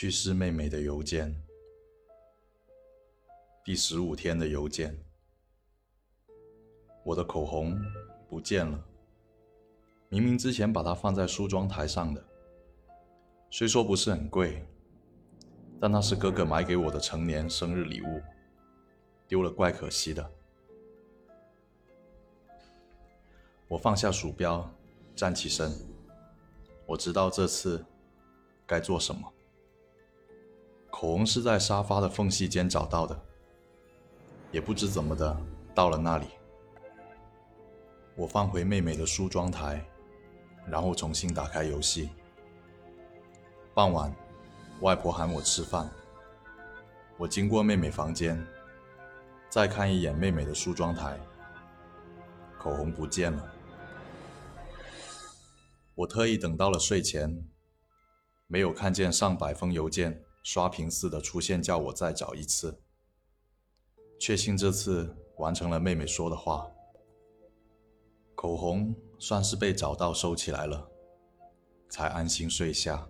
[0.00, 1.30] 去世妹妹的邮件，
[3.62, 4.98] 第十五天的邮件。
[7.04, 7.78] 我的口红
[8.26, 8.82] 不见了，
[10.08, 12.24] 明明之前把它放在梳妆台上的。
[13.50, 14.66] 虽说不是很贵，
[15.78, 18.22] 但那是哥哥买给我的成年生日礼物，
[19.28, 20.32] 丢了怪可惜的。
[23.68, 24.66] 我放下鼠标，
[25.14, 25.70] 站起身。
[26.86, 27.84] 我知道这次
[28.66, 29.30] 该做什么。
[31.00, 33.18] 口红是在沙发的缝隙间找到的，
[34.52, 35.34] 也不知怎么的
[35.74, 36.26] 到了那里。
[38.14, 39.82] 我放回妹妹的梳妆台，
[40.66, 42.10] 然后重新打开游戏。
[43.72, 44.14] 傍晚，
[44.82, 45.90] 外婆喊我吃饭。
[47.16, 48.46] 我经过妹妹房间，
[49.48, 51.18] 再看一眼妹妹的梳妆台，
[52.58, 53.52] 口红不见了。
[55.94, 57.42] 我特意等到了睡前，
[58.46, 60.22] 没有看见上百封邮件。
[60.42, 62.80] 刷屏似的出现，叫我再找一次。
[64.18, 66.70] 确信这次完成了妹妹说的话，
[68.34, 70.90] 口红算是被找到收起来了，
[71.88, 73.08] 才安心睡下。